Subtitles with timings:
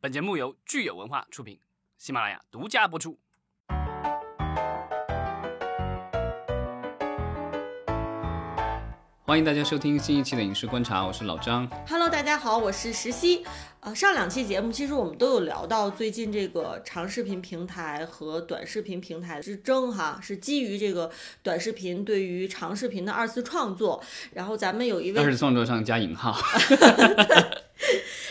[0.00, 1.58] 本节目由聚友文化出品，
[1.96, 3.18] 喜马拉雅独家播出。
[9.24, 11.68] 欢迎大家收听新一期的影视观察，我是老张。
[11.88, 13.44] Hello，大家好，我是石溪。
[13.80, 21.10] 呃，上两期节目其实我们都有聊到最近这个长视频平台和短视频平台之争哈，是基于这个
[21.42, 24.00] 短视频对于长视频的二次创作。
[24.32, 26.36] 然后咱们有一位二次创作上加引号，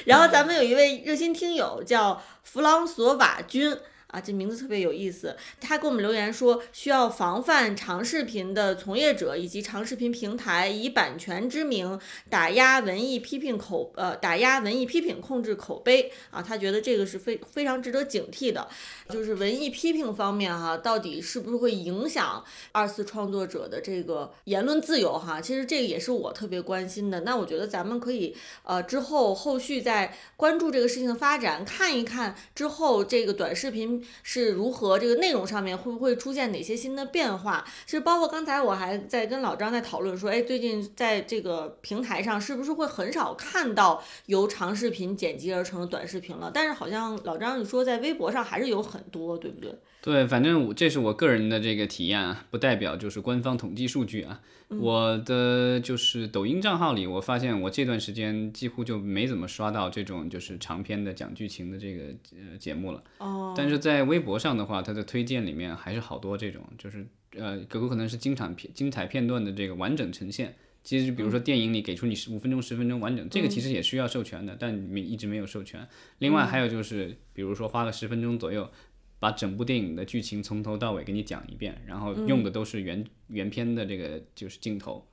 [0.08, 3.78] 然后咱们有一位热心听友叫弗朗索瓦君。
[4.18, 5.36] 啊，这名字特别有意思。
[5.62, 12.00] 他给我们留言说，需要防范长视频的从业者以及长视频平台以版权之名
[12.30, 16.42] 打压文艺批评口呃打压文艺批评控制口碑啊。
[16.42, 18.68] 他觉得这个是非非常值得警惕的。
[19.10, 25.40] 就是文艺批评方面哈，到底是不是会影响二次创作者的这个言论自由哈？
[25.40, 27.22] 其实这个也是我特别关心的。
[27.22, 37.66] 那我觉得咱们可以呃之后后续再关注这个事情的发展，看一看之后这个短视频是如何这个内容上面会不会出现哪些新的变化。
[37.86, 46.52] 其实包括刚才我还在跟老张在讨论说，哎，最近在这个平台上是不是会很少看到由长视频剪辑而成的短视频了？
[46.54, 49.78] 但是好像老张你说在微博上还是有很多，对不对？
[50.02, 54.42] 对，反正我这是我个人的这个体验啊，不代表就是官方统计数据啊。
[54.70, 63.02] 我的就是抖音账号里，我发现我这段时间几乎就没怎么刷到这种就是长篇的讲剧情的这个呃节目了。
[63.20, 67.06] 哦，但是在微博上的话，它的推荐里面还是好多这种，就是
[67.38, 70.56] 呃，有可能是经常片精彩片段的这个完整呈现。
[70.84, 75.86] 其实，比如说电影里给出你十五分钟、十分钟完整，这个其实也需要授权的，但没一直没有授权。
[76.20, 78.70] 另外还有就是，比如说花个十分钟左右，
[79.20, 85.08] 把整部电影的剧情从头到尾给你讲一遍，然后用的都是原、原片的这个就是镜头。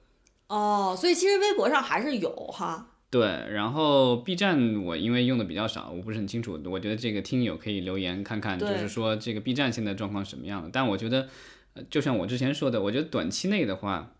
[0.48, 2.90] 哦，所以其实微博上还是有哈。
[3.08, 6.60] 对，然后 B 站我因为用的比较少，我不是很清楚。
[6.66, 10.68] 我觉得这个听友可以留言看看，就是说这个 B 站现在状况什么样的。
[10.72, 11.28] 但我觉得，
[11.74, 14.14] 呃就像我之前说的，我觉得短期内的话，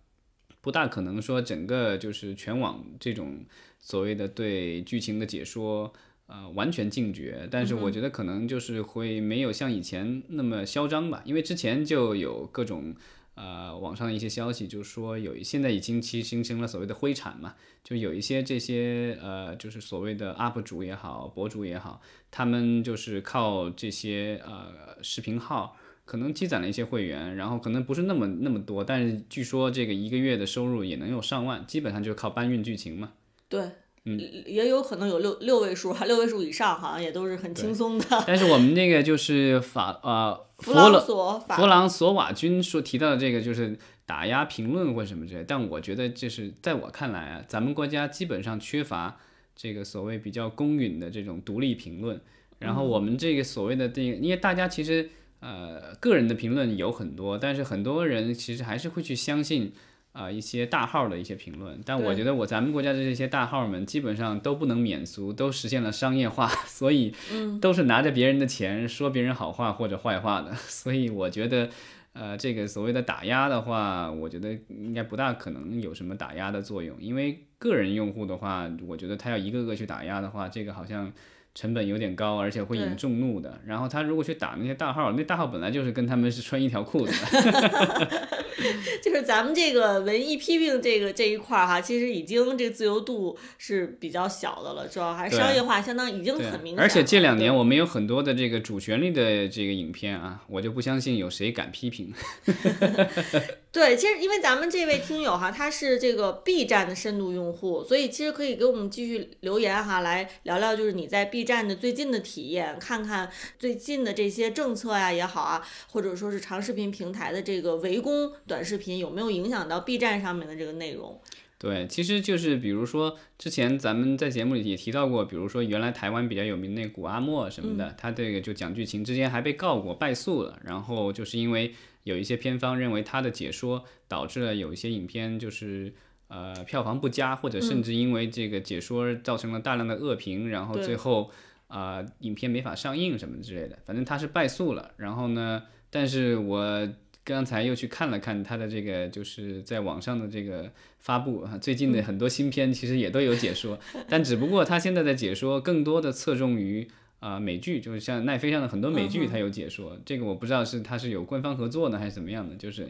[0.60, 3.44] 不大可能说整个就是全网这种
[3.80, 5.92] 所谓的对剧情的解说。
[6.26, 12.94] 呃，完全禁绝，但是我觉得可能就是会没有像以前那么嚣张吧，因为之前就有各种
[13.34, 25.76] 呃网上的一些消息，就是说有现在已经其实形成了所谓的灰产嘛，就有一些这些呃，就是所谓的 UP 主也好，博主也好，他们就是靠这些呃视频号，
[26.06, 33.12] 可能积攒了一些会员，然后可能不是那么那么多，但是据说这个一个月的收入也能有上万，基本上就是靠搬运剧情嘛。
[33.46, 33.68] 对，
[34.06, 38.04] 嗯，也有可能有六六位数哈，六位数以上好像也都是很轻松的。
[38.26, 49.16] 但是我们那个就是法呃弗朗索弗朗索瓦君说提到的这个就是打压评论或什么之类，但我觉得就是在我看来啊，咱们国家基本上缺乏
[49.56, 52.20] 这个所谓比较公允的这种独立评论。
[52.58, 55.08] 然后我们这个所谓的这个，因为大家其实
[55.40, 59.72] 呃个人的评论有很多，但是很多人其实还是会去相信。
[60.14, 67.12] 啊、一些大号的一些评论，但我觉得我咱们国家的这些大号们基本上都不能免俗，都实现了商业化， 所以
[67.60, 71.68] 都是拿着别人的钱说别人好话或者坏话的， 所以我觉得，
[72.12, 81.12] 呃，这个所谓的打压的话，我觉得应该不大可能有什么打压的作用，因为个人用户的话，我觉得他要一个个去打压的话，这个好像
[81.54, 83.60] 成本有点高，而且会引众怒的。
[83.64, 88.28] 然后他如果去打那些大号，那大号本来就是跟他们是穿一条裤子的，
[89.02, 96.82] 就是咱们这个文艺批评这个这一块儿哈，其实已经这个自由度是比较小的了，主要还是商业化相当已经很明显。
[96.82, 102.12] 而且这两年我们有很多的这个主旋律的这个影片啊，我就不相信有谁敢批评。
[103.74, 121.20] 对，其实因为咱们这位听友哈，他是这个 B 站的深度用户，所以其实可以给我们继续留言哈，来聊聊就是你在 B 站的最近的体验，看看最近的这些政策呀也好啊，或者说是长视频平台的这个围攻短视频有没有影响到 B 站上面的这个内容。
[121.58, 135.92] 对，其实就是比如说，之前咱们在节目里也提到过，比如说原来台湾比较有名那古阿莫什么的，他这个就讲剧情，之前还被告过败诉了，然后就是因为有一些片方认为他的解说导致了有一些影片就是
[136.28, 141.30] 呃票房不佳，或者甚至因为这个解说造成了大量的恶评，然后最后
[141.66, 144.92] 啊、呃影片没法上映什么之类的，反正他是败诉了。
[144.96, 146.88] 然后呢，但是我
[147.24, 153.78] 刚才又去看了看他的这个就是在网上的这个发布啊，最近的很多新片其实也都有解说，
[154.08, 156.86] 但只不过他现在的解说更多的侧重于。
[157.24, 159.98] 啊、美剧就是像奈飞上的很多美剧，它有解说。
[160.04, 162.54] 这个我不知道是它是有官方合作呢，还是怎么样的。
[162.56, 162.86] 就是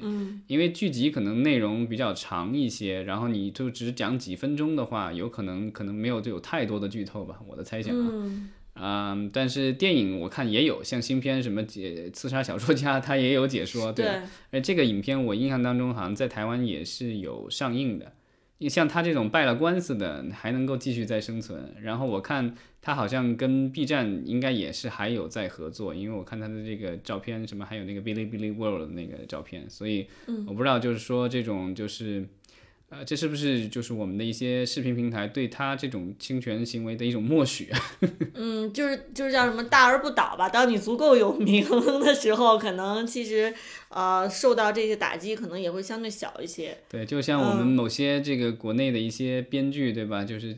[0.48, 8.10] 因为剧集可能内容比较长一些，然后你就只讲几分钟的话，有可能可能没有就有太多的剧透吧，我的猜想啊。
[8.74, 14.04] 嗯，但是电影我看也有，像新片什么解刺杀小说家，他也有解说，对。
[14.50, 18.12] 而这个影片我印象当中好像在台湾也是有上映的。
[18.64, 21.74] 你像他这种败了官司的，还能够继续再生存。
[21.82, 30.06] 然后我看他好像跟 B 站应该也是还有在合作，因为我看他的这个照片，什么还有那个 Billy Billy World 的那个照片，所以
[30.46, 32.26] 我不知道就是说这种就是。
[32.96, 37.70] 呃，这是不是就是我们的一些视频平台对他这种侵权行为的一种默许？
[38.34, 40.48] 嗯，就是就是叫什么大而不倒吧。
[40.48, 41.64] 当你足够有名
[42.04, 43.52] 的时候，可能其实
[43.88, 46.78] 呃受到这些打击可能也会相对小一些。
[46.88, 50.24] 对，就像我们某些这个国内的一些编剧，对吧？
[50.24, 50.56] 就是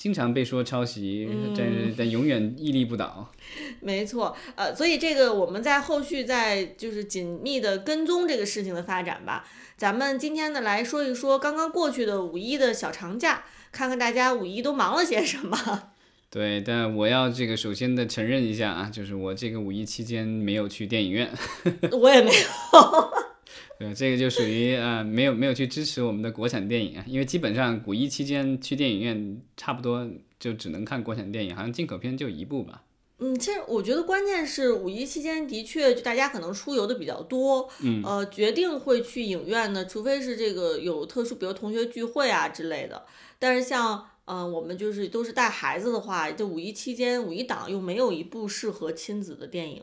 [0.00, 3.30] 经常被说抄袭，但是但永远屹立不倒。
[3.80, 9.46] 没错，呃，所以这个我们在后续在就是紧密的跟踪这个事情的发展吧。
[9.76, 15.90] 咱们今天呢来说一说刚刚过去的五一的小长假，看看大家五一都忙了些什么。
[16.32, 21.30] 对，但我要这个首先的承认一下啊，就是我这个五一期间没有去电影院。
[21.92, 23.29] 我也没有。
[23.78, 30.08] 对，这个就属于呃，没有没有去支持我们的国产电影啊，因为基本上五一期间去电影院差不多
[30.38, 32.82] 就只能看国产电影，好像进口片就一部吧。
[33.18, 43.04] 嗯，其实我觉得关键是五一期间的确就大家可能出游的比较多，嗯，呃，决定会去影院的，除非是这个有特殊，比如同学聚会啊之类的。
[43.38, 49.82] 但是像嗯，我们就是都是带孩子的话，就五一期间五一档又没有一部适合亲子的电影。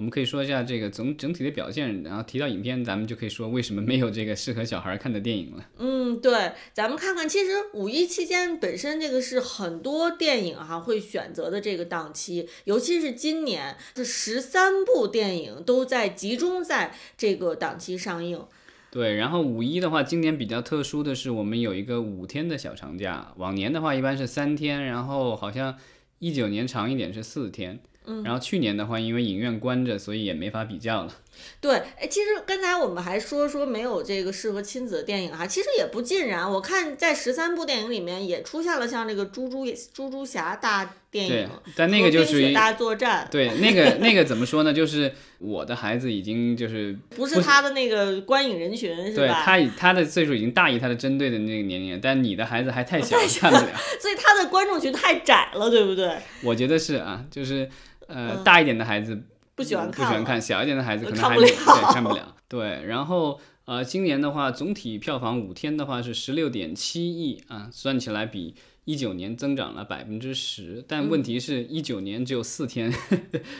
[0.00, 5.68] 我们可以说一下这个总整体的表现，然后提到影片，咱们就可以说为什么没有这个适合小孩看的电影了。
[5.76, 18.42] 嗯，对，咱们看看，其实五一期间本身这个是很多电影哈会选择的这个档期，尤其是今年这十三部电影都在集中在这个档期上映。
[18.90, 25.76] 对，然后五一的话，今年比较特殊的是我们有一个五天的小长假，往年的话一般是三天，然后好像
[26.20, 27.80] 一九年长一点是四天。
[28.24, 31.12] 然后去年的话，因为影院关着，所以也没法比较了。
[31.58, 36.50] 对，哎，其实刚才我们还说说没有这个适合亲子的电影哈，其实也不尽然。
[36.50, 39.64] 我看在十三部电影里面也出现了像这个猪猪
[39.94, 43.26] 猪猪侠大电影，但那个就属于大作战。
[43.30, 44.72] 对，那个那个怎么说呢？
[44.72, 49.46] 就是我的孩子已经就是 不是他的那个观影人群是吧？
[49.46, 53.72] 对他他的岁数已经大于他的针对的那个年龄，但你的孩子还太小， 看不了。
[53.98, 56.18] 所以他的观众群太窄了，对不对？
[56.42, 57.66] 我觉得是啊，就是
[58.12, 59.22] 呃大一点的孩子。
[59.56, 61.50] 不喜欢看，不喜欢看，小一点的孩子可能还对
[61.92, 62.34] 看不了。
[62.48, 68.54] 对，然后呃，今年的话，总体票房五天的话是十六点七亿啊，算起来比
[68.86, 70.82] 一九年增长了百分之十。
[70.88, 72.90] 但问题是一九年只有四天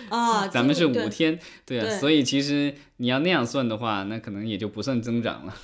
[0.09, 5.55] 啊， 咱们是五天，对啊，所以其实你要那样算的话，那可能也就不算增长了。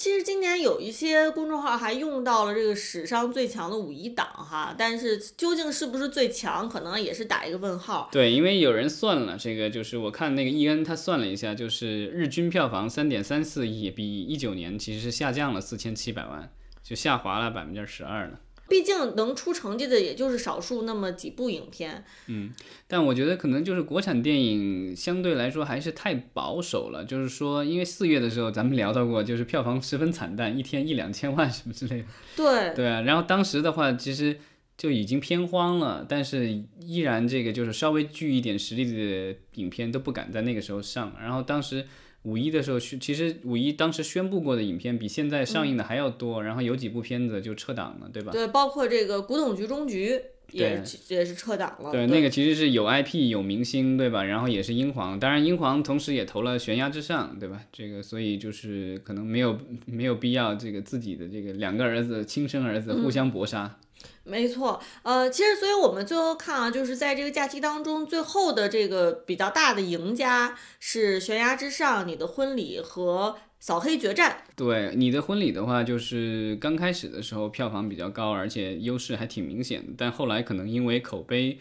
[0.00, 8.08] 其实今年有一些公众号还用到了这个史上最强的五一档哈，但是究竟是不是最强，可能也是打一个问号。
[8.10, 16.50] 对，因为有人算了，这个就是我看那个易恩他算了一下，就是日均票房三点三四亿，比一九年其实是下降了四千七百万，
[16.82, 18.40] 就下滑了百分之十二了。
[18.70, 22.50] 毕竟能出成绩的也就是少数那么几部影片，嗯，
[22.86, 27.04] 但我觉得可能就是国产电影相对来说还是太保守了。
[27.04, 32.04] 就是说，因为四月的时候咱们聊到过，就是票房十分惨淡，一天一两千万什么之类的。
[32.36, 34.38] 对 对啊，然后当时的话其实
[34.78, 41.12] 就已经偏荒了，但是依然这个就是稍微具一点实力的影片都不敢在那个时候上。
[41.20, 41.84] 然后当时。
[42.22, 48.30] 五一的时候，其实五一当时宣布过的影片比现在上映的还要多，然后有几部片子就撤档了，对吧？
[48.30, 50.10] 对，包括这个《古董局中局》
[50.52, 51.90] 也也是撤档了。
[51.90, 54.24] 对，那个其实是有 IP 有明星，对吧？
[54.24, 57.62] 然后也是英皇，当然英皇同时也投了《悬崖之上》，对吧？
[57.72, 63.78] 这个所以就是可能没有没有必要这个自己的这个两个儿子亲生儿子互相搏杀。
[64.24, 74.44] 没错，呃，其实，所以我们最后看啊，就是在这个假期当中，最后的这个比较大的赢家是《悬崖之上》、你的婚礼和《扫黑决战》。
[74.54, 81.58] 对，你的婚礼的话，就是刚开始的时候票房比较高，而且优势还挺明显的，但后来可能因为口碑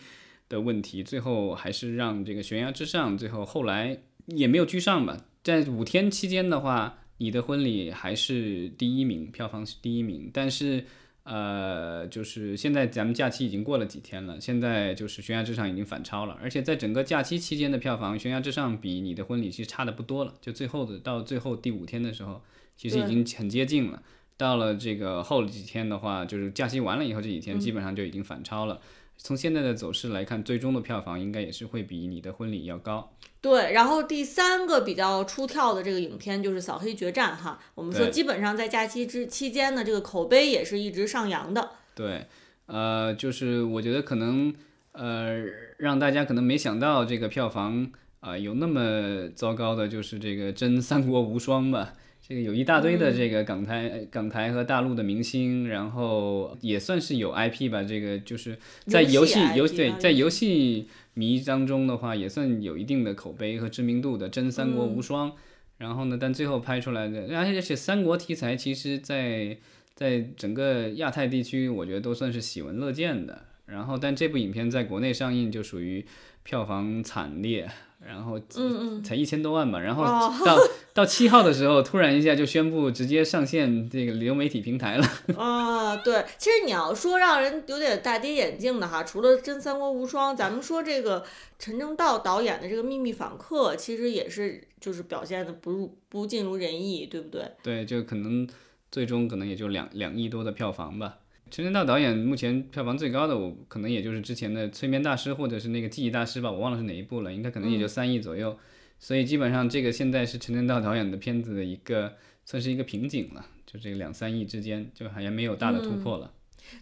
[0.47, 5.17] 的问题，最后还是让这个《悬崖之上》最后后来也没有居上吧。
[5.43, 10.85] 在五天期间的话，你的婚礼还是第一名，票房是第一名，但是。
[11.31, 22.41] 呃，就是现在咱们假期已经过了几天了，现在就是《悬崖之上》已经反超了，而且在整个假期期间的票房，《悬崖之上》比你的婚礼其实差的不多了，就最后的到最后第五天的时候，
[22.75, 24.01] 其实已经很接近了。
[24.37, 28.81] 到了这个后几天的话，就是假期完了以后这几天基本上就已经反超了。
[29.21, 33.11] 从现在的走势来看，最终的票房应该也是会比你的婚礼要高。
[33.41, 41.69] 对，然后第三个比较出跳的这个影片就是《扫黑决战》哈，我们说基本上在假期之期间呢，这个口碑也是一直上扬的。
[41.93, 42.25] 对，
[42.65, 44.53] 呃，就是我觉得可能
[44.93, 45.37] 呃，
[45.77, 51.93] 让大家可能没想到这个票房啊、有那么糟糕的，就是这个真三国无双吧。
[52.29, 57.81] 这个有一大堆的这个港台、港台和大陆的明星，然后也算是有 IP 吧。
[57.81, 58.55] 这个就是
[58.85, 65.33] 在游戏游啊对在游戏迷当中的话，也算有一定的口碑和知名度的真三国无双。
[65.79, 69.57] 然后呢，但最后拍出来的，而且三国题材其实在
[69.95, 73.45] 在整个亚太地区，我觉得都算是喜闻乐见的。
[73.65, 76.05] 然后，但这部影片在国内上映就属于
[76.43, 77.67] 票房惨烈，
[78.05, 79.79] 然后嗯才一千多万吧。
[79.79, 80.57] 然后哦 到、
[80.93, 85.05] 到七号的时候，突然一下就宣布直接上线这个流媒体平台了。
[85.37, 91.23] 啊， 对，其实你要说让人有点大跌眼镜的哈，除了《真三国无双》，咱们说这个
[91.57, 97.51] 陈正道导演的这个《秘密访客》，其实也是就是表现的不如不尽如人意，对不对？
[97.61, 98.47] 对，就可能
[98.91, 101.17] 最终可能也就两两亿多的票房吧。
[101.51, 108.57] 陈正道导演目前票房最高的，我可能也就是之前的《催眠大师》或者是那个《记忆大师》吧，我忘了是哪一部了，应该可能也就三亿左右。
[108.99, 112.15] 所以基本上这个现在是陈正道导演的片子的一个
[112.45, 116.31] 算是一个瓶颈了，就这个两三亿之间，就好像没有大的突破了。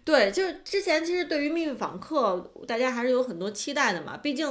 [0.04, 4.18] 对，就是之前其实对于《命运访客》，大家还是有很多期待的嘛。
[4.18, 4.46] 毕竟，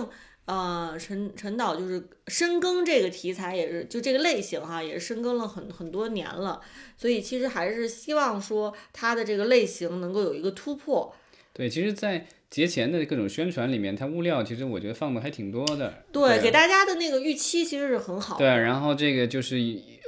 [0.47, 6.61] 呃，陈陈导就是深耕这个题材，也是就这个类型哈，也是深耕了很很多年了。
[6.97, 11.15] 所以其实还是希望说他的这个类型能够有一个突破。
[11.53, 16.05] 对，其实，在节前的各种宣传里面，它物料其实我觉得放的还挺多的。
[16.13, 18.45] 对，对给大家的那个预期其实是很好的。
[18.45, 19.57] 对，然后这个就是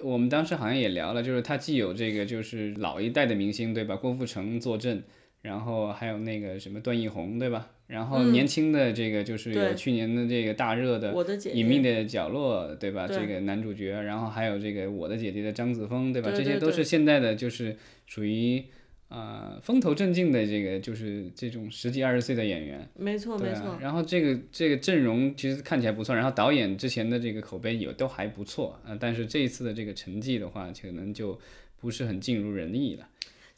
[0.04, 3.97] 我们当时好像也聊了，就是他既有这个就是老一代的明星，对吧？
[3.97, 5.02] 郭富城坐镇，
[5.49, 7.71] 然后还有那个什么段奕宏，对吧？
[7.87, 11.14] 然后嗯年轻的这个就是有去年的这个大热的
[11.55, 13.09] 隐秘的角落，对吧？
[13.09, 16.31] 这个男主角，然后还有这个我的姐姐的张子枫，对吧？
[16.31, 17.75] 这些都是现在的就是
[18.05, 18.62] 属于
[19.09, 22.87] 呃风头正劲的这个就是这种十几二十岁的演员。
[22.95, 31.40] 没错啊没错，，然后这个这个阵容其实看起来不错，然后导演之前的这个口碑也都还不错啊、呃但是这一次的这个成绩的话，可能就
[31.81, 33.09] 不是很尽如人意了。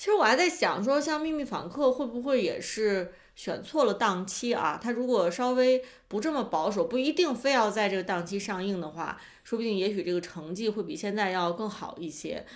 [0.00, 4.80] 其实我还在想说，像《秘密访客》会不会也是选错了档期啊？
[4.82, 12.46] 他如果稍微不这么保守，不一定非要在这个档期上映的话，说不定也许这个成绩会比现在要更好一些。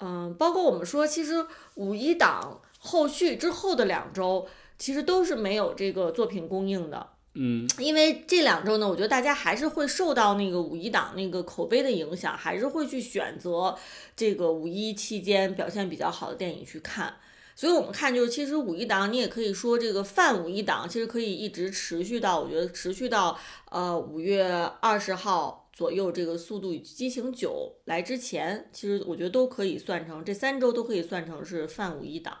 [0.00, 7.10] 嗯，包括我们说，其实五一档后续之后的两周，其实都是没有这个作品供应的。
[7.40, 13.78] 嗯， 因为这两周呢，我觉得大家还是会受到那个五一档那个口碑的影响，还是会去选择
[14.16, 17.14] 这个五一期间表现比较好的电影去看。
[17.54, 23.38] 所以我们看就是，其实五一档你也可以说这个泛五一档，其实可以一直持续到，我觉得持续到
[23.70, 24.44] 呃五月
[24.80, 32.36] 二十号左右，这个《速度与激情九》来之前，其实我觉得都可以算成这三周都可以算成是泛五一档。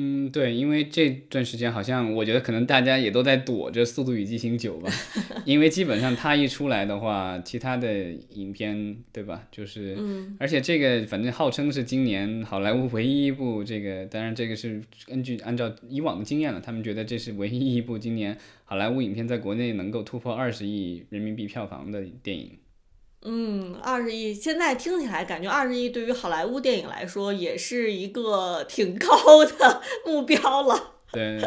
[0.00, 4.90] 嗯，对，因为这段时间好像我觉得可能大家也都在躲着《速度与激情九》吧，
[5.44, 22.52] 因为基本上它一出来的话，其他的影片对吧，就是，嗯，而且这个反正号称是今年好莱坞唯一一部这个，当然这个是根据按照以往的经验了，他们觉得这是唯一一部今年好莱坞影片在国内能够突破二十亿人民币票房的电影。
[23.22, 30.94] 嗯，二十亿，现在听起来感觉二十亿对于好莱坞电影来说也是一个挺高的目标了。
[31.12, 31.38] 对，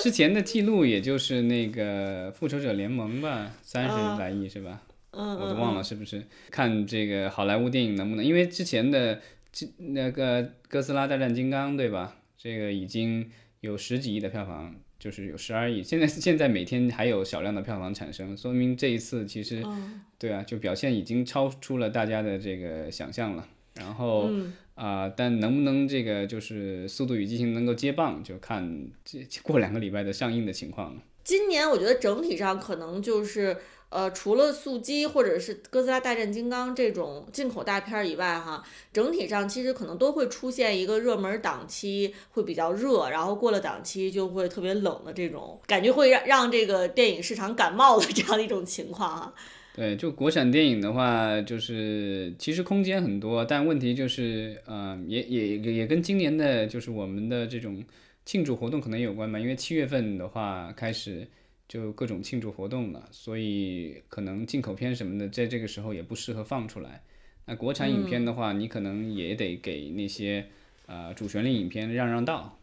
[0.00, 4.82] 之前的记录也就是那个《复仇者联盟》吧，三啊十来亿是吧？
[5.12, 6.26] 嗯，我都忘了是不是？
[6.50, 9.20] 看这个好莱坞电影能不能，因为之前的
[9.52, 12.16] 这那个《哥斯拉大战金刚》对吧？
[12.38, 15.82] 这个已经有十几亿的票房，就是有十二亿。
[15.82, 23.48] 现在 现在每天还有少量的票房产生，说明这一次其实嗯对啊，就表现已经超出了大家的这个想象了。
[23.74, 31.02] 然后嗯，啊、但能不能这个就是《速度与激情》能够接棒，就看这 过两个礼拜的上映的情况了。
[31.24, 33.56] 今年我觉得整体上可能就是
[33.92, 49.34] 呃，除了速激或者是哥斯拉大战金刚这种进口大片以外，哈，整体上其实可能都会出现一个热门档期会比较热，然后过了档期就会特别冷的这种感觉，会让让这个电影市场感冒的 这样的一种情况啊。
[49.74, 57.82] 对，就国产电影的话，就是其实空间很多，但问题就是，呃，也也也也跟今年的就是我们的这种
[58.26, 61.26] 庆祝活动可能有关吧，因为七月份的话开始
[61.72, 67.02] 就各种庆祝活动了，所以可能进口片什么的在这个时候也不适合放出来。
[67.46, 70.48] 那国产影片的话，你可能也得给那些
[70.84, 72.58] 呃主旋律影片让让道。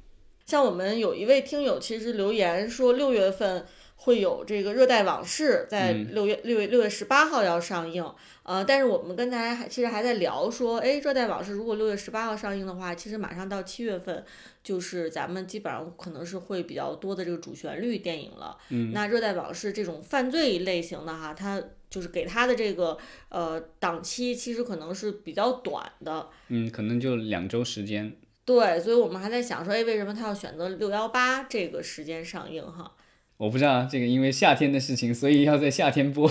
[0.46, 3.66] 像我们有一位听友其实留言说，六月份
[4.02, 8.02] 会有这个《热带往事》在嗯六月六月六月十八号要上映，
[8.44, 14.24] 呃，但是我们跟大家还其实还在聊说，哎，《热带往事》如果六月十八号上映的话，其实马上到七月份，
[14.64, 18.58] 就是咱们基本上可能是会比较多的这个主旋律电影了。
[18.70, 26.30] 嗯，那《热带往事》这种犯罪类型的哈，它就是给它的这个呃档期其实可能是比较短的。
[26.48, 28.16] 嗯，可能就两周时间。
[28.46, 32.94] 对，所以我们还在想说，哎，为什么他要选择六幺八这个时间上映哈？
[33.40, 36.30] 我不知道这个，因为夏天的事情，所以要在夏天播，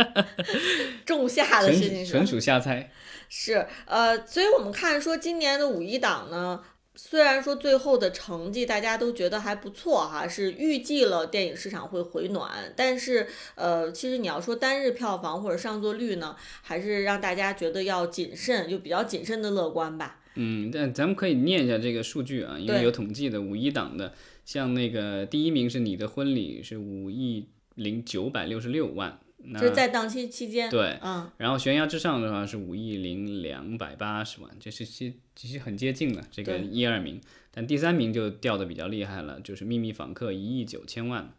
[1.06, 2.92] 仲夏的事情纯属瞎猜。
[3.30, 6.60] 是，呃，所以我们看说今年的五一档呢，
[6.94, 20.18] 虽然说最后的成绩大家都觉得还不错哈，是预计了电影市场会回暖，但是呃，其实你要说单日票房或者上座率呢，还是让大家觉得要谨慎，就比较谨慎的乐观吧。
[20.34, 24.12] 嗯，但咱们可以念一下这个数据啊，因为有统计的五一档的，
[24.50, 29.20] 像那个第一名是你的婚礼是五亿零九百六十六万，
[29.54, 37.20] 就是在档期期间，对，嗯，然后悬崖之上的话是五亿零两百八十万，这是其其实很接近的这个一二名，
[37.52, 41.32] 但第三名就掉的比较厉害了，就是秘密访客一亿九千万，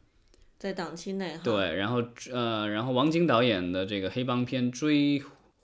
[0.57, 1.41] 在档期内哈。
[1.43, 2.01] 对，然后
[2.31, 5.21] 呃，然后王晶导演的这个黑帮片《追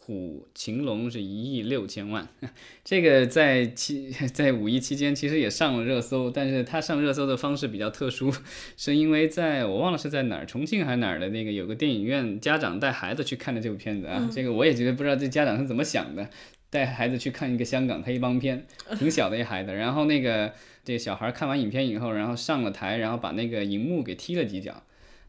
[0.08, 2.26] 虎擒龙》是一亿六千万，
[2.82, 8.34] 这个在期 在五一期间其实也上了热搜，但是他上热搜的方式比较特殊，
[8.78, 16.30] 是因为在我忘了是在哪儿，重庆还是哪儿的那个有个电影院，家长带孩子去看的这部片子啊，这个我也觉得不知道这家长是怎么想的，
[16.70, 18.66] 带孩子去看一个香港黑帮片，
[18.98, 20.54] 挺小的一孩子，然后那个
[20.86, 24.84] 这个小孩看完影片以后，然后上了台，然后把那个荧幕给踢了几脚。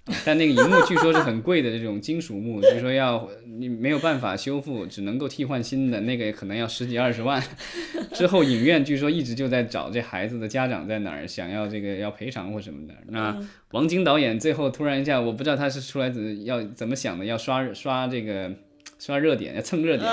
[0.24, 7.42] 但那个荧幕据说是很贵的这种金属幕， 据说要你没有办法修复，只能够替换新的，那个可能要十几二十万。
[8.14, 12.94] 之后影院据说一直就在找这孩子的家长在哪儿，想要这个要赔偿或什么的。
[13.08, 13.36] 那
[13.72, 18.50] 王晶导演最后突然一下，我不知道他是出来怎要怎么想的，要刷刷这个
[18.98, 20.10] 刷热点，要蹭热点，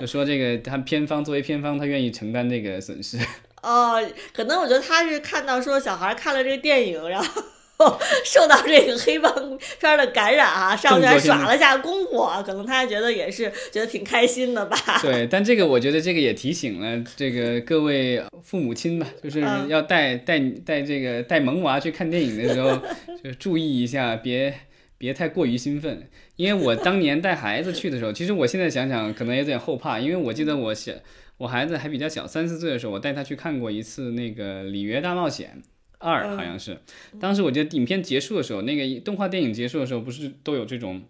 [0.00, 3.18] 就说这个他片方作为片方，他愿意承担这个损失。
[3.62, 4.00] 哦，
[4.32, 7.42] 可能我觉得他是看到说小孩看了这个电影，然后
[8.24, 9.32] 受到这个黑帮
[9.80, 14.76] 片的感染啊，上去还耍了下功夫啊，可能他觉得也是觉得挺开心的吧。
[15.00, 22.76] 对，但这个我觉得这个也提醒了这个各位父母亲吧，就是嗯要带带带这个带萌娃去看电影的时候，
[23.22, 24.52] 就注意一下，别
[24.98, 26.08] 别太过于兴奋。
[26.34, 30.92] 因为我当年带孩子去的时候，其实我现在想想可能有点后怕，因为我记得我小
[31.36, 35.62] 我孩子还比较小，三四岁的时候，我带他去看过一次那个《里约大冒险》。
[35.98, 36.78] 二好像是，
[37.20, 41.02] 当时我记得影片结束的时候，那个动画电影结束的时候，不是都有这种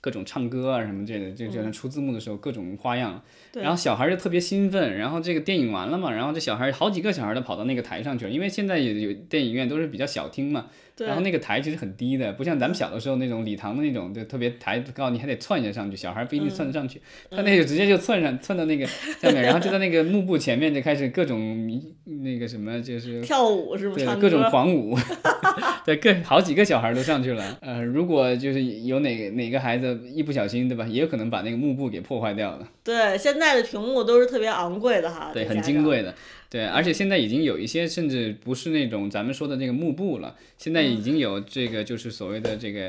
[0.00, 3.22] 各种唱歌啊什么这的，就就出字幕的时候各种花样，
[3.54, 16.98] 然后小孩就特别兴奋，然后这个电影完了嘛，然后这小孩好几个小孩都跑到那个台上去了，因为现在有有电影院都是比较小厅嘛，对然后那个台其实很低的，不像咱们小的时候那种礼堂的那种，就特别台高，你还得窜一下上去，小孩不一定窜得上去，
[17.30, 24.06] 他那个直接就窜上窜到那个下面，然后就在那个幕布前面就开始各种迷那个什么就是跳舞是不是？
[24.06, 24.96] 对，各种狂舞，
[25.84, 27.58] 对，各好几个小孩都上去了。
[27.60, 32.66] 呃，如果就是有哪个哪个孩子一不小心，对吧，也有可能把那个幕布给破坏掉了。
[32.82, 35.66] 对，现在的屏幕都是特别昂贵的哈，对，很。
[35.66, 36.14] 金贵的。
[36.56, 42.80] 对，而且现在已经有一些甚至不是那种咱们说的那个幕布了，现在已经有这个就是所谓的这个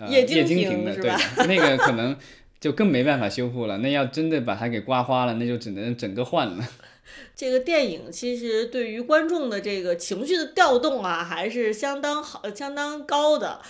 [0.00, 2.16] 呃液晶屏屏的，对的，那个可能
[2.58, 3.78] 就更没办法修复了。
[3.78, 6.68] 那要真的把它给刮花了，那就只能整个换了。
[7.36, 13.60] 这个电影其实对于观众的这个情绪的调动啊，还是相当好、相当高的。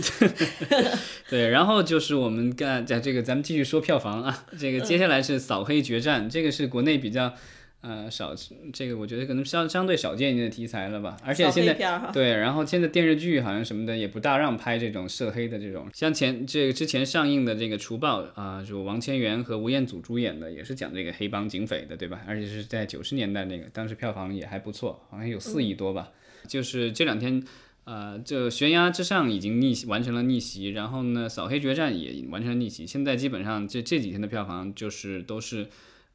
[1.28, 4.46] 对，然后就是我们干在这个，咱们继续说票房啊。
[4.58, 7.34] 这个接下来是《扫黑决战》，这个是国内比较
[7.82, 8.32] 呃少，
[8.72, 11.16] 这个我觉得可能相相对少见一点的题材了吧。
[11.24, 22.22] 而且现在对，然后现在电视剧好像什么的也不大让拍这种涉黑的这种，像前这个之前上映的这个《除暴》啊，就王千源和吴彦祖主演的，也是讲这个黑帮警匪的，对吧？
[22.26, 26.10] 而且是在九十年代那个，当时票房也还不错，好像有四亿多吧。
[26.46, 27.42] 就是这两天，
[27.84, 32.86] 呃，这悬崖之上已经逆袭完成了逆袭，然后呢，扫黑决战也完成了逆袭。
[32.86, 35.68] 现在基本上这这几天的票房就是都是，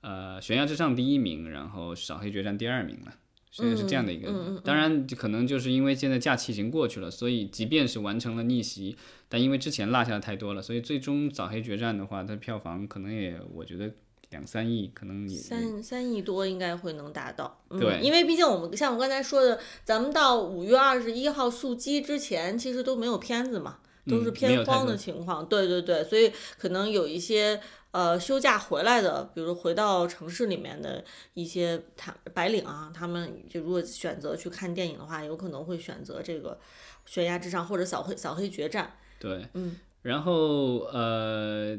[0.07, 3.13] 呃，悬崖之上第一名，然后扫黑决战第二名了。
[3.51, 8.95] 现在是这样的一个，当然可能就是因为现在假期已经过去了，所以即便是完成了逆袭，
[9.27, 13.91] 但因为之前落下的太多了，所以最终扫黑决战的话，它票房可能也我觉得
[14.29, 17.59] 两三亿，可能也也三三亿多应该会能达到。
[17.69, 23.79] 嗯、对因为毕竟我们像我刚才说的，咱们到五月二十一号速激之前，其实都没有片子嘛。
[24.09, 25.45] 都是嗯没有太偏荒的情况。
[25.45, 27.59] 对对对，所以可能有一些
[27.97, 36.59] 呃休假回来的，比如回到城市里面的一些他白领啊，他们就如果选择去看电影的话，有可能会选择这个
[37.07, 38.93] 悬崖之上或者小黑小黑决战。
[39.19, 41.75] 对，嗯，然后呃，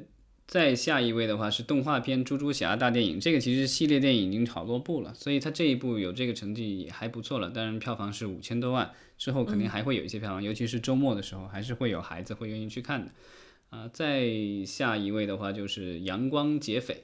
[0.49, 7.49] 再下一位的话是动画片《猪猪侠大电影》，这个其实系列电影已经好多部了，所以它这一部有这个成绩也还不错了。
[7.51, 13.13] 当然票房是五千多万，之后肯定还会有一些票房，尤其是周末的时候，还是会有孩子会愿意去看的。
[13.71, 14.27] 啊、再
[14.65, 16.95] 下一位的话就是《阳光劫匪》，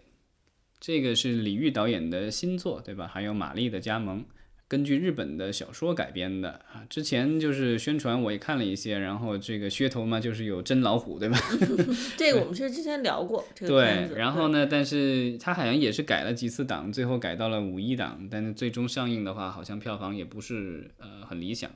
[0.80, 3.06] 这个是李玉导演的新作，对吧？
[3.06, 4.24] 还有马丽的加盟。
[4.66, 11.38] 根据日本的小说改编的啊，之前就是宣传我也看了一些，然后这个噱头嘛，就是有真老虎，对吧？
[12.16, 21.70] 这个我们是之前聊过这个，，对然后呢，但是它好像也是改了几次档，最后改到了五一档，但是最终上映的话，好像票房也不是呃很理想。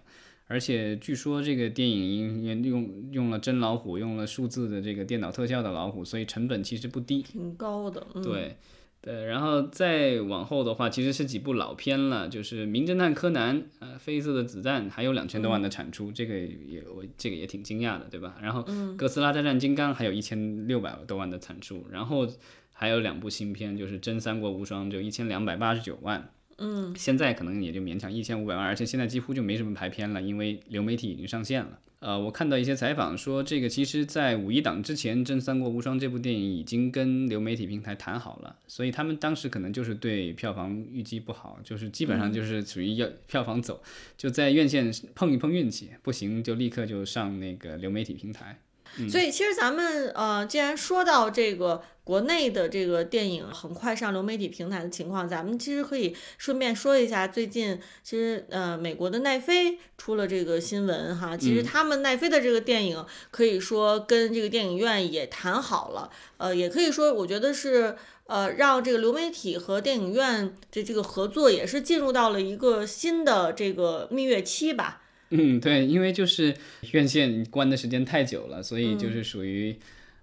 [0.51, 7.21] 而且据说这个电影因用用了真老虎，用了数字的这个电脑特效的老虎，所以成本其实不低。
[7.23, 8.57] 挺高的，嗯，对，
[9.03, 18.37] 对，然后再往后的话，其实是几部老片了，就是《名侦探柯南》呃，《绯色的子弹》还有两千多万的产出，这个也我这个也挺惊讶的，对吧？
[18.41, 18.63] 然后
[18.97, 22.27] 《哥斯拉大战金刚》还有一千六百多万的产出，然后
[22.73, 26.31] 还有两部新片，就是《真三国无双》就一千两百八十九万。
[26.59, 31.79] 嗯，现在可能也就勉强一千五百万，而且现在几乎就没什么排片了，因为流媒体已经上线了。
[32.01, 43.83] 呃，我看到一些采访说，这个其实在五一档之前，《真三国无双》这部电影已经跟流媒体平台谈好了，所以他们当时可能就是对票房预计不好，就是基本上就是属于要票房走，
[44.17, 48.61] 就在院线碰一碰运气，不行就立刻就上那个流媒体平台。
[49.09, 67.97] 所以其实咱们呃，既然说到这个国内的这个电影很快上流媒体平台的情况，咱们其实可以顺便说一下，最近其实呃，美国的奈飞出了这个新闻哈，其实他们奈飞的这个电影可以说跟这个电影院也谈好了，呃，也可以说我觉得是。
[68.29, 75.01] 呃，让这个流媒体和电影院的这个合作也是进入到了一个新的这个蜜月期吧。
[75.31, 76.55] 嗯，对，因为就是
[76.93, 79.77] 院线关的时间太久了，所以就是属于，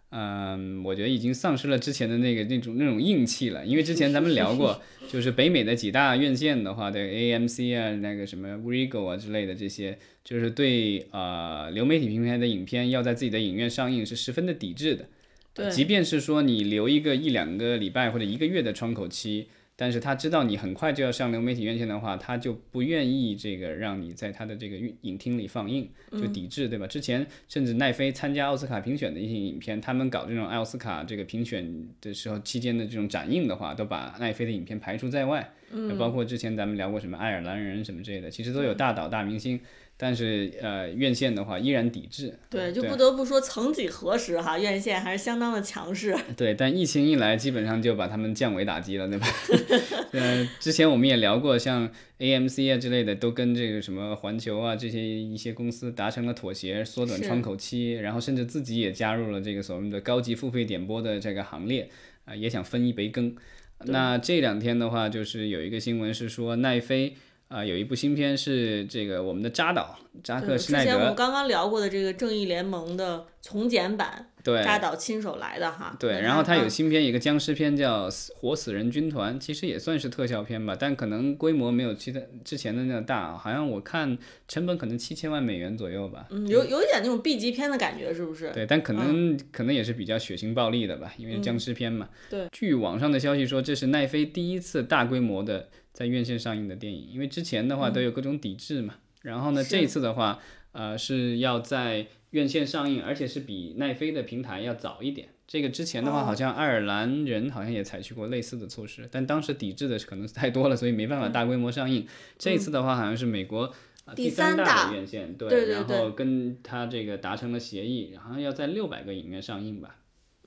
[0.09, 3.65] 嗯、我觉得已经丧失了之前的那个那种那种硬气了。
[3.65, 15.07] 因为之前咱们聊过， 就是北美的几大院线的话，对 AMC 啊，那个什么 Regal 啊之类的这些，就是对呃流媒体平台的影片要在自己的影院上映是十分的抵制的。
[15.53, 26.88] 对即便是说你留一个一两个礼拜或者一个月的窗口期，但是他知道你很快就要上流媒体院线的话，他就不愿意这个让你在他的这个影影厅里放映，就抵制，对吧？
[26.88, 35.51] 之前甚至奈飞参加奥斯卡评选的一些影片，他们搞这种奥斯卡这个评选的时候期间的这种展映的话，都把奈飞的影片排除在外。
[35.71, 39.59] 嗯，包括之前咱们聊过什么爱尔兰人什么之类的，其实都有大导大明星，
[39.97, 42.38] 但是呃院线的话依然抵制。
[42.49, 46.15] 对，就不得不说，曾几何时哈，院线还是相当的强势。
[46.36, 49.27] 对，但疫情一来，基本上就把他们降维打击了，对吧？
[50.12, 61.89] 呃，之前我们也聊过，像 AMC 啊之类的，都跟这个什么环球啊这些一些公司达成了妥协，缩短窗口期，然后甚至自己也加入了这个所谓的高级付费点播的这个行列，
[62.25, 63.36] 啊、也想分一杯羹。
[63.79, 67.15] 那这两天的话，就是有一个新闻是说奈飞。
[67.47, 75.95] 啊、有一部新片是这个我们的扎导扎克对之施耐德，前我们刚刚聊过的这个《正义联盟》的从简版，对，扎导亲手来的哈。
[75.99, 86.25] 对，然后他有嗯新片，一个僵尸片叫《死活死人军团》，其实也算是特效片吧，但可能规模没有其他之前的那样大，好像我看成本可能七千万美元左右吧。
[86.31, 88.51] 嗯，有有一点那种 B 级片的感觉，是不是？
[88.51, 92.10] 对，但可能、可能也是比较血腥暴力的吧，因为僵尸片嘛。
[92.29, 92.47] 对。
[92.51, 98.95] 据网上的消息说，这是奈飞第一次大规模的在院线上映的电影，因为之前的话都有各种抵制嘛。
[99.21, 100.39] 然后呢，这一次的话，
[100.73, 105.29] 呃，是要在院线上映，而且是比奈飞的平台要早一点。
[105.47, 112.05] 这个之前的话，哦好像爱尔兰人好像也采取过类似的措施，但当时抵制的可能是太多了，所以没办法大规模上映。
[112.38, 113.73] 这一次的话，好像是美国。
[114.05, 119.95] 啊第第三大的院线，对，对对然后跟他这个达成了协议，好像要在六百个影院上映吧。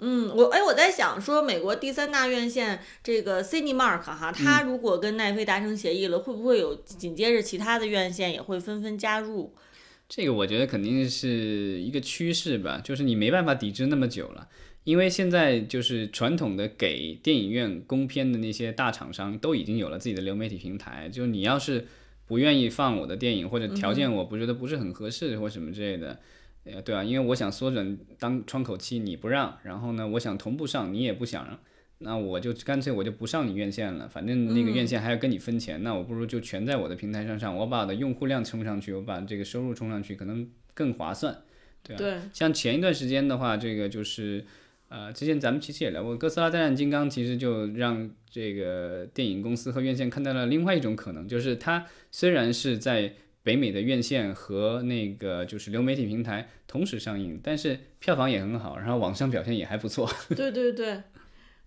[0.01, 4.67] 嗯，我哎，我在想说，美国第三大院线这个 Cinemark 哈，它嗯。
[4.67, 9.53] 如果跟奈飞达成协议了，会不会有紧接着其他的院线也会纷纷加入？
[10.09, 14.49] 这个我觉得肯定是一个趋势吧，就是你没办法抵制那么久了，
[14.85, 21.87] 因为现在就是传统的给电影院供片的那些大厂商都已经有了自己的流媒体平台，就你要是
[22.27, 26.19] 不愿意放我的电影，或者条件我不觉得不是很合适或什么之类的，
[26.73, 31.59] 呃，对啊，因为我想缩短当窗口期你不让，然后呢，我想同步上你也不想让。
[32.01, 41.37] 那我就干脆我就不上你院线了，反正那个院线还要跟你分钱，那我不如就全在我的平台上上，我把我的用户量冲上去，我把这个收入冲上去，可能更划算。
[41.83, 44.45] 对啊，对，像前一段时间的话，这个就是，
[44.89, 60.11] 呃，之前咱们其实也聊过，《哥斯拉大战金刚》其实就让这个电影公司和院线看到了另外一种可能，就是它虽然是在北美的院线和那个就是流媒体平台同时上映，但是票房也很好，然后网上表现也还不错。
[60.37, 61.03] 对对对，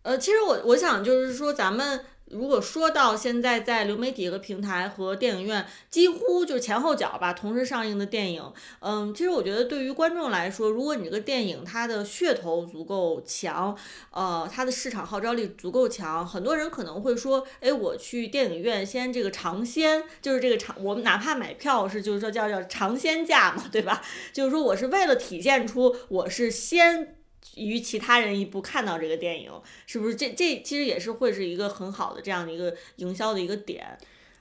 [0.04, 2.02] 呃，其实我我想就是说，咱们
[2.34, 13.76] 如果说到现在在流媒体和平台和电影院几乎就是前后脚吧同时上映的电影，嗯，其实我觉得对于观众来说，如果你这个电影它的噱头足够强，
[14.12, 24.02] 呃，它的市场号召力足够强，很多人可能会说，哎，我去电影院先这个尝鲜，就是这个尝，我们哪怕买票是就是说叫叫尝鲜价嘛，对吧？
[24.34, 27.16] 就是说我是为了体现出我是先。
[27.58, 29.52] 于其他人一步看到这个电影，
[29.86, 33.98] 是不是这这其实也是会是一个很好的这样的一个营销的一个点？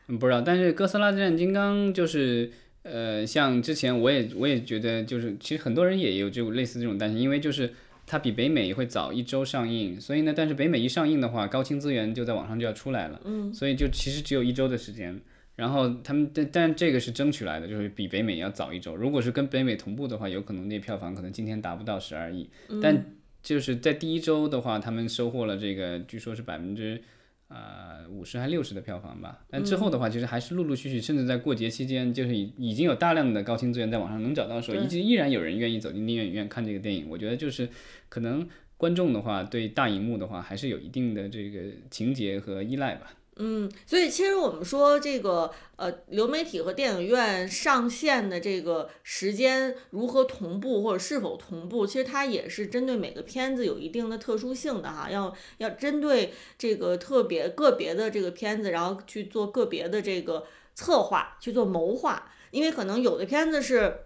[0.08, 2.50] 嗯，不知道，但是《哥斯拉大战金刚》就是，
[2.82, 7.72] 呃，像之前我也我也觉得，就是其实很多人也有这种类似这种担心，因为就是
[8.06, 15.20] 它比北美会早一周上映，所以呢，但是北美一上映的话，高清资源就在网上就要出来了，嗯，所以就其实只有一周的时间。
[15.60, 18.96] 然后他们，但但这个是争取来的，就是比北美要早一周。
[18.96, 22.48] 如果是跟北美同步的话，有可能那票房可能今天达不到十二亿，
[22.80, 23.04] 但
[23.42, 27.02] 就是在第一周的话，他们收获了这个，据说是百分之
[27.48, 29.44] 呃五十还六十的票房吧。
[29.50, 37.06] 但之后的话，其实还是陆陆续续，甚至在过节期间，就是已已经有大量的高清资源在网上能找到的时候，对一直依然有人愿意走进电影院看这个电影。
[37.10, 37.68] 我觉得就是
[38.08, 43.12] 可能观众的话，对大荧幕的话，还是有一定的这个情节和依赖吧。
[43.42, 64.00] 嗯，所以其实我们说这个呃，流媒体和电影院上线的这个时间如何同步或者是否同步，其实它也是针对每个片子有一定的特殊性的哈，要要针对这个特别个别的这个片子，然后去做个别的这个策划，去做谋划，因为可能有的片子是。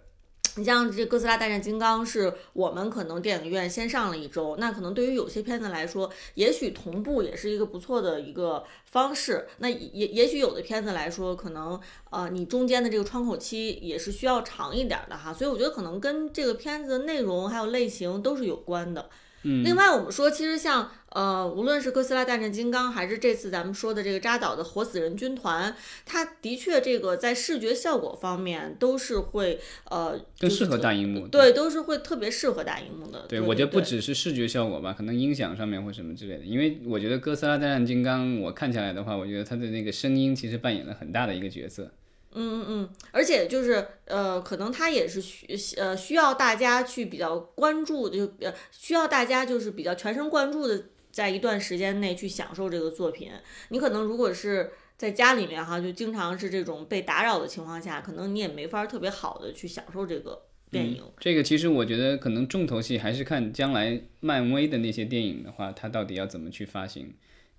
[0.57, 9.47] 你像这《哥斯拉大战金刚》是我们可能电影院先上了一周，那可能对于有些片子来说，也许同步也是一个不错的一个方式。
[9.57, 11.77] 那也也许有的片子来说，可能
[12.09, 15.33] 呃你中间的这个窗口期也是需要长一点的哈。
[15.33, 19.09] 所以我觉得可能跟这个片子的内容还有类型都是有关的。
[19.45, 25.73] 嗯，另外我们说，其实像呃，无论是哥斯拉大战金刚，还是这次咱们说的这个扎导的活死人军团，
[26.05, 31.27] 它的确这个在视觉效果方面都是会呃更适合大荧幕。
[31.27, 33.25] 对，都是会特别适合大荧幕的。
[33.29, 36.43] 对，对，我觉得不只是视觉效果吧，可能音响上面或什么之类的。
[36.43, 41.91] 因为我觉得《哥斯拉大战金刚》，我看起来的话，我觉得它的那个声音其实扮演了很大的一个角色。
[42.35, 53.31] 嗯嗯嗯，而且就是呃，可能他也是需呃需要大家去比较关注的，就呃需要大家就是比较全神贯注的，在一段时间内去享受这个作品。
[53.69, 61.03] 你可能如果是在家里面哈，就经常是这种被打扰的情况下，可能你也没法特别好的去享受这个电影。
[61.19, 67.13] 这个其实我觉得可能重头戏还是看将来漫威的那些电影的话，它到底要怎么去发行。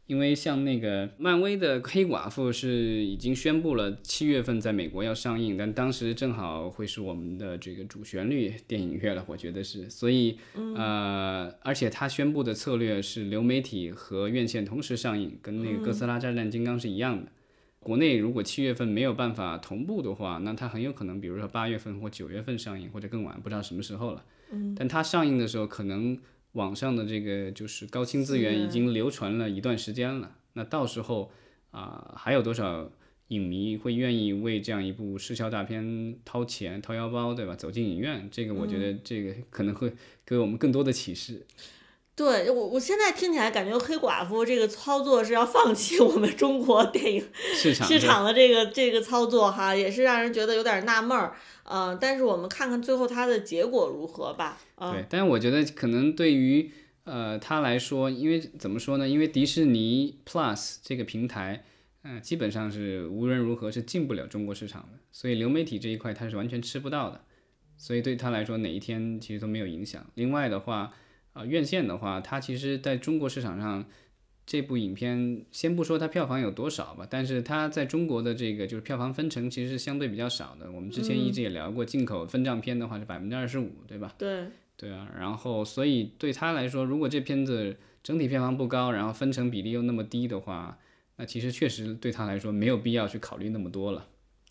[0.07, 10.39] 因为像那个漫威的黑寡妇是已经宣布了七月份在美国要上映，但当时正好会是我们的这个主旋律电影月了，我觉得是，所以
[10.77, 17.33] 呃，而且他宣布的策略是流媒体和院线同时上映，跟那个哥斯拉大战金刚是一样的。
[17.81, 24.25] 国内如果七月份没有办法同步的话，那它很有可能，比如说八月份或九月份上映，或者更晚，不知道什么时候了。
[24.51, 26.19] 嗯，但它上映的时候，可能
[26.57, 30.37] 网上的这个就是高清资源已经流传了一段时间了。
[30.55, 31.31] 那到时候
[31.71, 32.91] 啊、还有多少
[33.29, 37.55] 影迷会愿意为这样一部视效大片掏钱掏腰包，对吧？
[37.55, 39.93] 走进影院，这个我觉得这个可能会
[40.25, 41.45] 给我们更多的启示。
[42.17, 51.37] 对我，我现在听起来感觉黑寡妇这个操作是要放弃我们中国电影市场市场的这个这个操作哈，也是让人觉得有点纳闷儿。
[51.65, 54.59] 呃，但是我们看看最后它的结果如何吧。
[54.77, 56.73] 嗯、对，但是我觉得可能对于
[57.05, 59.07] 呃他来说，因为怎么说呢？
[59.07, 61.65] 因为迪士尼 Plus 这个平台，
[62.05, 67.21] 嗯、基本上是无论如何是进不了中国市场的，所以流媒体这一块它是完全吃不到的，
[67.77, 70.07] 所以对他来说哪一天其实都没有影响。
[70.15, 70.95] 另外的话，
[71.37, 73.85] 啊、院线的话，它其实在中国市场上。
[74.49, 80.71] 这部影片先不说它票房有多少吧，但是它在中国的这个就是票房分成其实是相对比较少的。
[80.71, 84.15] 我们之前一直也聊过，进口分账片的话是百分之二十五，对吧？
[84.17, 84.45] 对，
[84.77, 90.79] 对啊，然后所以对他来说，如果这片子整体票房不高，然后分成比例又那么低的话，
[91.17, 94.07] 那其实确实对他来说没有必要去考虑那么多了。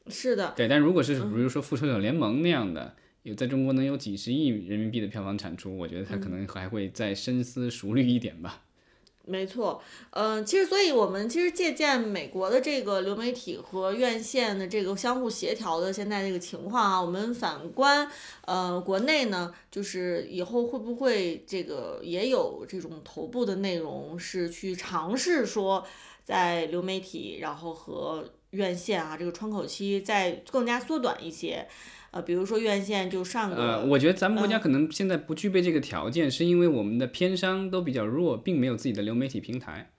[0.07, 8.61] 是的，对，但如果是比如说《复仇者联盟》那样的，有在中国能有几十亿人民币的票房产出，我觉得他可能还会再深思熟虑一点吧。
[9.27, 18.07] 没错，嗯，其实，所以我们其实借鉴美国的这个流媒体和院线的这个相互协调的现在这个情况啊，我们反观，
[18.45, 25.83] 呃，国内呢，就是以后会不会这个也有这种头部的内容是去尝试说，
[26.23, 31.67] 在流媒体，然后和院线啊这个窗口期再更加缩短一些。
[32.15, 39.91] 呃，比如说院线就上个，呃，我觉得咱们国家可能现在不具备这个条件，是因为我们的片商都比较弱，并没有自己的流媒体平台，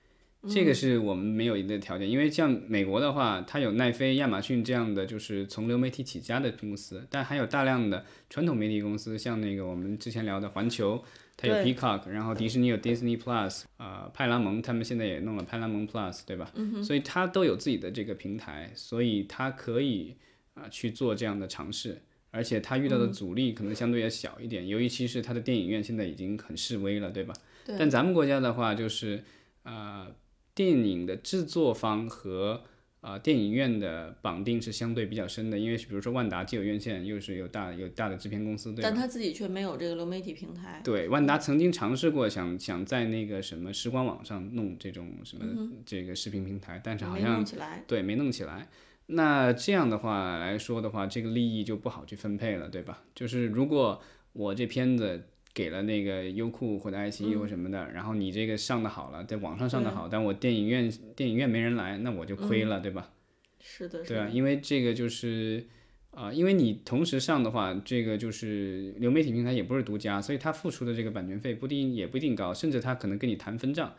[0.49, 2.09] 这个是我们没有一个条件。
[2.09, 11.05] 因为像美国的话，它有奈飞、亚马逊这样的就是从流媒体起家的公司，但还有大量的传统媒体公司，像那个我们之前聊的环球，
[11.37, 16.51] 它有 Peacock，然后迪士尼有 Disney Plus，呃，派拉蒙他们现在也弄了派拉蒙 Plus，对吧？
[16.83, 20.17] 所以它都有自己的这个平台，所以它可以
[20.57, 22.03] 啊去做这样的尝试。
[22.33, 27.33] 而且他遇到的阻力可能相对要小一点，尤其是他的电影院现在已经很示威了，对吧？
[27.65, 27.77] 对。
[27.79, 29.25] 但咱们国家的话，就是
[29.63, 30.15] 呃，
[30.55, 32.65] 电影的制作方和
[33.01, 40.83] 啊电影院的绑定是相对比较深的，因为比如说万达既有院线，又是有大有大的制片公司，对但他自己却没有这个流媒体平台。
[40.85, 47.43] 对，万达曾经尝试过想想在那个什么时光网上弄这种什么这个视频平台，但是好像
[47.87, 48.69] 对没弄起来。
[49.09, 53.05] 那这样的话来说的话，这个利益就不好去分配了，对吧？
[53.15, 63.13] 就是如果我这片子给了那个优酷或者爱奇艺或什么的，然后你这个上的好了，在网上上的好，但我电影院电影院没人来，那我就亏了，对吧？
[63.61, 65.65] 是的，对啊，因为这个就是
[66.11, 73.95] 啊，因为你同时上的话，这个就是流媒体平台也不是独家，所以他付出的这个版权费不一定也不一定高，甚至他可能跟你谈分账，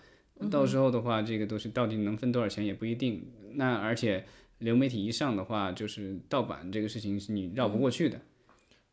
[0.51, 3.25] 到时候的话，这个都是到底能分多少钱也不一定。
[3.53, 4.25] 那而且。
[4.59, 8.19] 流媒体一上的话，就是盗版这个事情是你绕不过去的。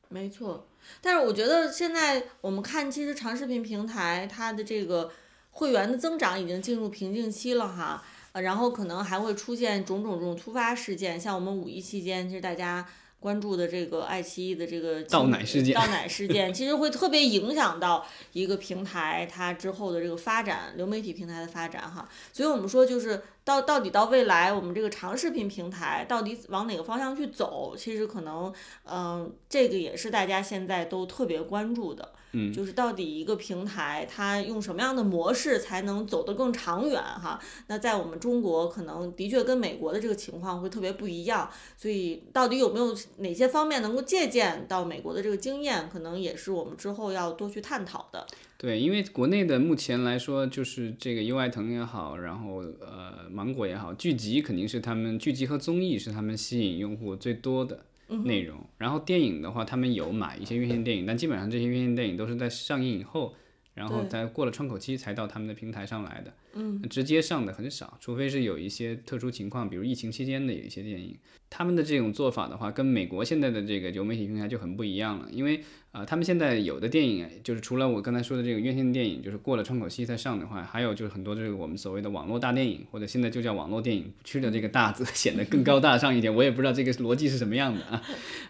[0.09, 0.67] 没错，
[1.01, 5.11] 但是我觉得现在我们看，其实长视频平台它的这个
[5.51, 12.87] 会员的增长已经进入瓶颈期了哈，呃，然后可能还会出现种种这种突发事件，像我们五一期间，其实大家。
[13.25, 22.07] 关注的这个爱奇艺的这个倒 奶事件，倒奶事件其实会特别影响到一个平台它之后的这个发展，流媒体平台的发展哈。
[22.35, 28.53] 所以我们说就是到到底到未来，我们这个长视频平台到底往哪个方向去走，其实可能
[28.85, 32.13] 嗯，这个也是大家现在都特别关注的。
[32.35, 37.41] 嗯，就是到底一个平台它用什么样的模式才能走得更长远哈？
[37.69, 48.27] 那在我们中国可能的确跟美国的这个情况会特别不一样，所以到底有没有哪些方面能够借鉴到美国的这个经验，可能也是我们之后要多去探讨的。
[48.57, 57.85] 对，因为国内的目前来说，就是这个优爱腾也好，然后呃芒果也好，剧集肯定是他们剧集和综艺是他们吸引用户最多的。
[58.09, 63.35] 内容，然后电影的话，他们有买一些院线电影，但基本上这些院线电影都是在上映以后，
[63.75, 66.33] 然后在过了窗口期才到他们的平台上来的。
[66.57, 71.17] 嗯，直接上的很少，除非是有一些特殊情况，比如疫情期间的有一些电影，
[71.51, 75.29] 他们的这种做法的话，跟美国现在的这个流媒体平台就很不一样了。
[75.33, 75.61] 因为
[75.91, 86.33] 啊，他们现在有的电影，就是除了我刚才说的这个院线电影，就是过了窗口期才上的话，还有就是很多这个我们所谓的网络大电影，或者现在就叫网络电影，去了这个大字 显得更高大上一点。
[86.33, 88.03] 我也不知道这个逻辑是什么样的啊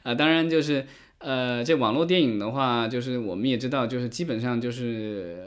[0.02, 0.86] 啊， 当然就是
[1.24, 5.46] 呃，这网络电影的话，就是我们也知道，就是基本上就是。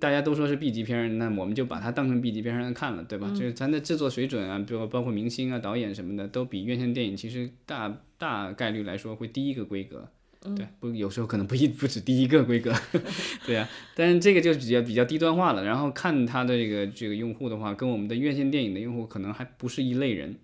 [0.00, 3.28] 大家都说是 B 级片，那我们就把它当成 B 级片来看了，对吧？
[3.32, 10.08] 就是咱的制作水准啊，比如包括明星啊、导演什么的，都比院线电影其实大大概率来说会低一个规格，
[10.56, 12.72] 对，不有时候可能不一不止低一个规格，
[13.46, 13.68] 对啊。
[13.94, 15.62] 但是这个就比较比较低端化了。
[15.62, 20.36] 然后看它的这个这个用户的话，跟我们的院线电影的用户可能还不是一类人，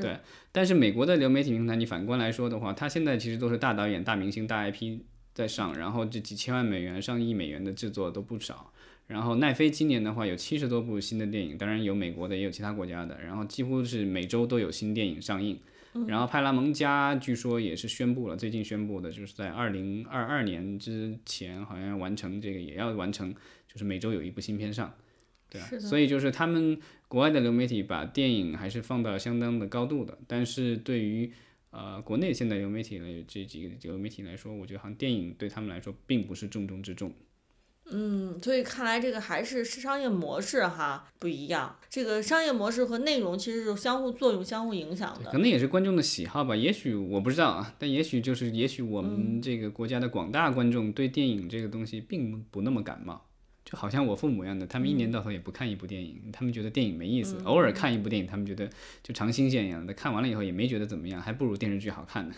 [0.00, 0.16] 对。
[0.52, 5.00] 但是美国的流媒体平台，你反观来说的话，它现在其实都是大导演、大明星、大 IP
[5.34, 8.72] 在上，然后这几千万美元、上亿美元的制作都不少。
[9.06, 13.18] 然后奈飞今年的话有七十多部新的电影，当然有美国的，也有其他国家的。
[13.20, 15.58] 然后几乎是每周都有新电影上映。
[16.06, 23.30] 然后派拉蒙家据说也是宣布了，最近宣布的就是在二零二二年之前好像要完成这个，也要完成，
[23.70, 24.90] 就是每周有一部新片上。
[25.50, 26.78] 对啊，所以就是他们
[27.12, 31.30] 国外的流媒体把电影还是放到相当的高度的，但是对于
[31.68, 37.12] 呃国内现在流媒体的这几个流媒体来说，我觉得好像电影对他们来说并不是重中之重。
[37.90, 41.76] 嗯，所以看来这个还是商业模式哈不一样。
[41.90, 45.30] 这个商业模式和内容其实是相互作用、相互影响的。
[45.30, 53.28] 可能也是观众的喜好吧，也许我不知道啊，但也许就是，也许我们这个国家的广大观众对电影这个东西并不那么感冒。
[53.72, 57.38] 就好像我父母一样的，他们一年到头也不看一部电影，他们觉得电影没意思。
[57.44, 58.68] 偶尔看一部电影，他们觉得
[59.02, 59.94] 就尝新鲜一样的。
[59.94, 62.34] 看完了以后也没觉得怎么样，还不如电视剧好看呢。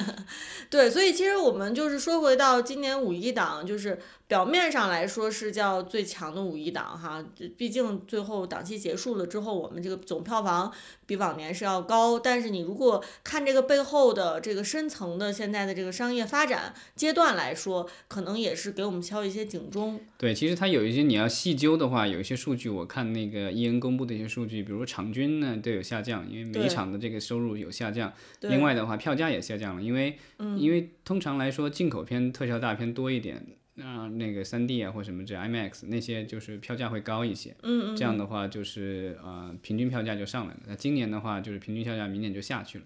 [0.70, 7.22] 对，所以其实我们就是说回到今年五一档，就是表面上来说是叫最强的五一档哈，
[7.58, 10.72] 毕竟最后档期结束了之后，我们这个总票房
[11.06, 12.18] 比往年是要高。
[12.18, 20.00] 但是你如果看这个背后的这个深层的现在的这个商业发展阶段来说，可能也是给我们敲一些警钟。
[20.16, 28.10] 对，其实它有一些你要细究的话，有一些数据，我看那个伊恩公布的一些数据，比如场均呢都有下降，因为每一场的这个收入有下降。
[28.40, 30.18] 另外的话，票价也下降了，因为
[30.58, 33.46] 因为通常来说进口片特效大片多一点。
[33.80, 40.60] 啊，那个三 D 啊，或什么这 IMAX 那些就是票价会高一些，嗯嗯，这样的话就是呃平均票价就上来了。
[40.68, 42.84] 那今年的话就是平均票价明年就下去了，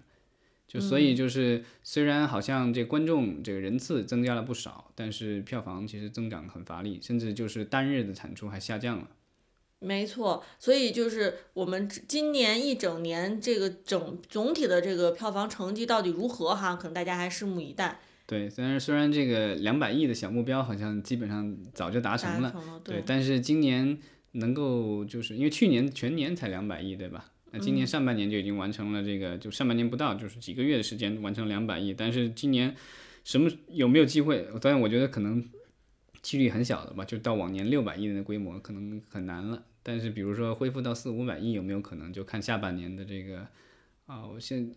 [0.67, 9.07] 就所以就是虽然好像这观众这个人次增加了不少，但是票房其实增长很乏力，甚至就是单日的产出还下降了。
[9.81, 17.99] 没错，所以就是我们今年一整年这个整总体的这个票房成绩到底如何哈，可能大家还拭目以待。
[18.29, 22.53] 对，虽然虽然这个两百亿的小目标好像基本上早就达成了，
[22.83, 23.97] 对，但是今年
[24.33, 27.31] 能够就是因为去年全年才两百亿，对吧？
[27.51, 32.75] 那今年上半年就已经完成了这个，就上半年不到就是几个月的时间完成两百亿，但是今年
[33.23, 34.47] 什么有没有机会？
[34.61, 35.43] 当然我觉得可能
[36.21, 39.63] 几率很小的吧，就到往年六百亿的规模可能很难了。
[39.81, 42.13] 但是比如说恢复到四五百亿有没有可能？
[42.13, 43.47] 就看下半年的这个
[44.05, 44.71] 啊，我现。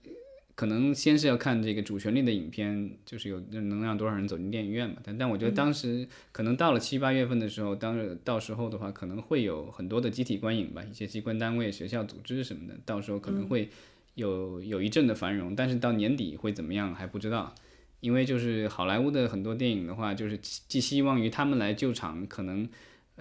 [0.55, 4.97] 可能先是要看这个主旋律的影片，就是有能让多少人走进电影院嘛？
[5.03, 13.71] 但但我觉得当时可能到了七八月份的时候，当到时候的话，可能会有很多的集体观影吧，一些机关单位、学校组织什么的，到时候可能会
[14.15, 15.57] 有有一阵的繁荣。
[15.57, 17.55] 但是到年底会怎么样还不知道，
[18.01, 22.69] 因为就是好莱坞的很多电影的话，就是寄希望于他们来救场，可能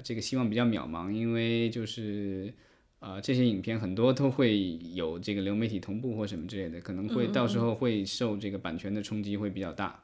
[0.03, 2.53] 这个希望比较渺茫，因为就是。
[3.01, 10.03] 啊，这些影片很多都会有这个流媒体同步或什么之类的，可能会到时候会受这个版权的冲击会比较大。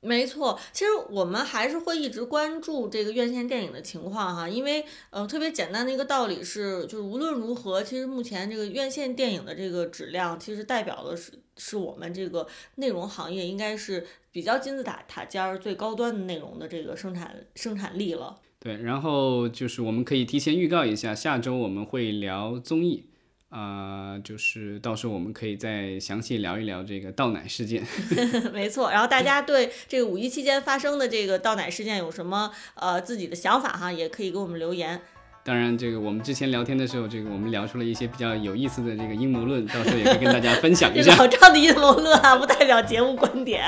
[0.00, 18.40] 没错，其实我们还是会一直关注这个院线电影的情况哈，因为呃特别简单的一个道理是，就是无论如何，其实目前这个院线电影的这个质量，其实代表的是是我们这个内容行业应该是比较金字塔塔尖儿最高端的内容的这个生产生产力了。
[18.62, 23.06] 对，然后就是我们可以提前预告一下，下周我们会聊综艺，
[23.48, 27.82] 啊，就是到时候我们可以再详细聊一聊这个倒奶事件。
[28.54, 35.00] 没错，然后大家对这个五一期间发生的这个倒奶事件有什么呃自己的想法哈，也可以给我们留言。
[35.44, 41.16] 当然，这个我们之前聊天的时候，这个我们聊出了一些比较有意思的这个阴谋论，到时候也可以跟大家分享一下。
[41.16, 43.64] 老赵的阴谋论啊，不代表节目观点。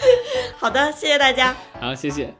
[0.56, 1.54] 好的，谢谢大家。
[1.78, 2.39] 好，谢谢。